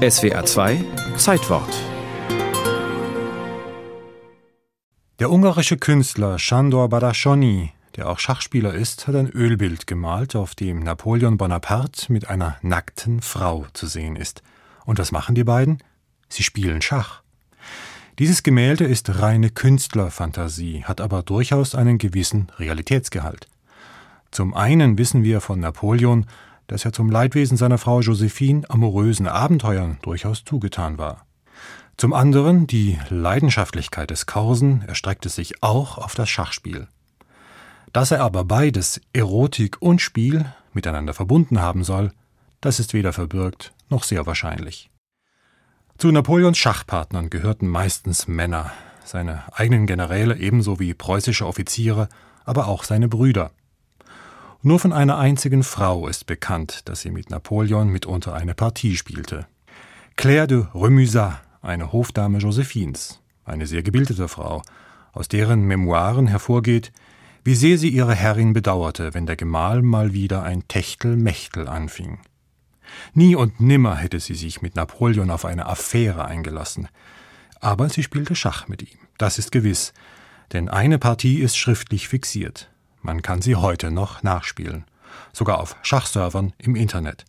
[0.00, 0.82] SWR 2
[1.18, 1.68] Zeitwort
[5.18, 10.78] Der ungarische Künstler Sándor Badacsony, der auch Schachspieler ist, hat ein Ölbild gemalt, auf dem
[10.80, 14.42] Napoleon Bonaparte mit einer nackten Frau zu sehen ist.
[14.86, 15.82] Und was machen die beiden?
[16.30, 17.20] Sie spielen Schach.
[18.18, 23.48] Dieses Gemälde ist reine Künstlerfantasie, hat aber durchaus einen gewissen Realitätsgehalt.
[24.30, 26.24] Zum einen wissen wir von Napoleon,
[26.70, 31.26] dass er zum Leidwesen seiner Frau Josephine amorösen Abenteuern durchaus zugetan war.
[31.96, 36.86] Zum anderen die Leidenschaftlichkeit des Korsen erstreckte sich auch auf das Schachspiel.
[37.92, 42.12] Dass er aber beides, Erotik und Spiel, miteinander verbunden haben soll,
[42.60, 44.90] das ist weder verbürgt noch sehr wahrscheinlich.
[45.98, 48.70] Zu Napoleons Schachpartnern gehörten meistens Männer,
[49.04, 52.08] seine eigenen Generäle ebenso wie preußische Offiziere,
[52.44, 53.50] aber auch seine Brüder.
[54.62, 59.46] Nur von einer einzigen Frau ist bekannt, dass sie mit Napoleon mitunter eine Partie spielte.
[60.16, 64.60] Claire de Remusat, eine Hofdame Josephines, eine sehr gebildete Frau,
[65.12, 66.92] aus deren Memoiren hervorgeht,
[67.42, 72.18] wie sehr sie ihre Herrin bedauerte, wenn der Gemahl mal wieder ein Techtelmechtel anfing.
[73.14, 76.88] Nie und nimmer hätte sie sich mit Napoleon auf eine Affäre eingelassen.
[77.60, 79.94] Aber sie spielte Schach mit ihm, das ist gewiss,
[80.52, 82.69] denn eine Partie ist schriftlich fixiert.
[83.02, 84.84] Man kann sie heute noch nachspielen,
[85.32, 87.24] sogar auf Schachservern im Internet.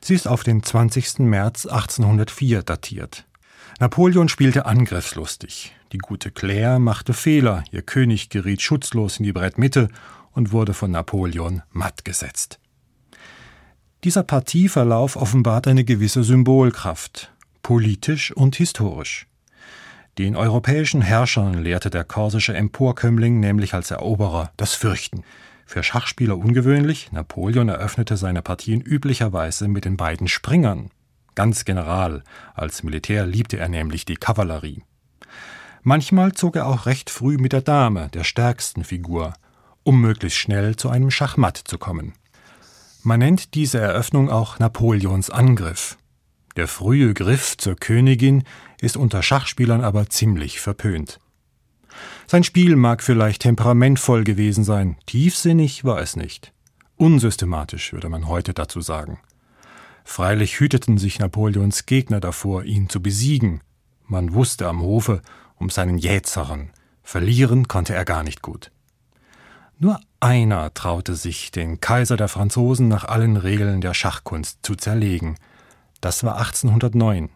[0.00, 1.20] Sie ist auf den 20.
[1.20, 3.26] März 1804 datiert.
[3.78, 5.74] Napoleon spielte angriffslustig.
[5.92, 9.88] Die gute Claire machte Fehler, ihr König geriet schutzlos in die Brettmitte
[10.32, 12.58] und wurde von Napoleon matt gesetzt.
[14.04, 19.26] Dieser Partieverlauf offenbart eine gewisse Symbolkraft, politisch und historisch.
[20.18, 25.22] Den europäischen Herrschern lehrte der korsische Emporkömmling nämlich als Eroberer das Fürchten.
[25.66, 30.90] Für Schachspieler ungewöhnlich, Napoleon eröffnete seine Partien üblicherweise mit den beiden Springern.
[31.36, 34.82] Ganz general, als Militär liebte er nämlich die Kavallerie.
[35.82, 39.32] Manchmal zog er auch recht früh mit der Dame, der stärksten Figur,
[39.84, 42.12] um möglichst schnell zu einem Schachmatt zu kommen.
[43.02, 45.96] Man nennt diese Eröffnung auch Napoleons Angriff.
[46.56, 48.44] Der frühe Griff zur Königin
[48.80, 51.20] ist unter Schachspielern aber ziemlich verpönt.
[52.26, 56.52] Sein Spiel mag vielleicht temperamentvoll gewesen sein, tiefsinnig war es nicht.
[56.96, 59.20] Unsystematisch würde man heute dazu sagen.
[60.04, 63.60] Freilich hüteten sich Napoleons Gegner davor, ihn zu besiegen.
[64.06, 65.22] Man wusste am Hofe
[65.56, 66.70] um seinen Jäzeren.
[67.02, 68.72] Verlieren konnte er gar nicht gut.
[69.78, 75.36] Nur einer traute sich, den Kaiser der Franzosen nach allen Regeln der Schachkunst zu zerlegen–
[76.00, 77.30] das war 1809.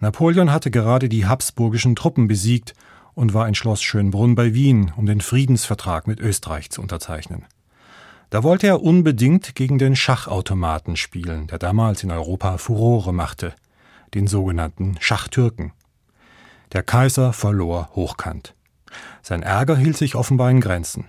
[0.00, 2.74] Napoleon hatte gerade die habsburgischen Truppen besiegt
[3.14, 7.44] und war in Schloss Schönbrunn bei Wien, um den Friedensvertrag mit Österreich zu unterzeichnen.
[8.30, 13.54] Da wollte er unbedingt gegen den Schachautomaten spielen, der damals in Europa Furore machte,
[14.14, 15.72] den sogenannten Schachtürken.
[16.72, 18.54] Der Kaiser verlor hochkant.
[19.22, 21.06] Sein Ärger hielt sich offenbar in Grenzen.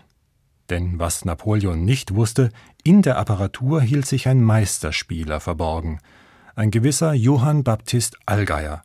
[0.70, 2.52] Denn was Napoleon nicht wusste,
[2.84, 6.00] in der Apparatur hielt sich ein Meisterspieler verborgen,
[6.60, 8.84] ein gewisser Johann Baptist Allgeier.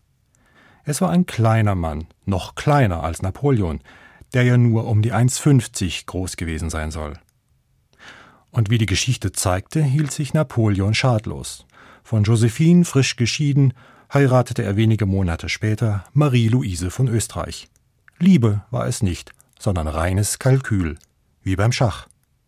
[0.84, 3.80] Es war ein kleiner Mann, noch kleiner als Napoleon,
[4.32, 7.14] der ja nur um die 1,50 groß gewesen sein soll.
[8.52, 11.66] Und wie die Geschichte zeigte, hielt sich Napoleon schadlos.
[12.04, 13.74] Von Josephine frisch geschieden,
[14.12, 17.68] heiratete er wenige Monate später Marie-Louise von Österreich.
[18.20, 20.96] Liebe war es nicht, sondern reines Kalkül,
[21.42, 22.06] wie beim Schach.